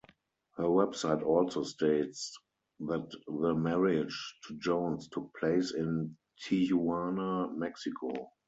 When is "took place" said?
5.09-5.75